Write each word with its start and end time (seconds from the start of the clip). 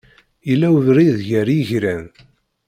Yella 0.47 0.67
ubrid 0.77 1.17
gar 1.29 1.47
yigran. 1.55 2.05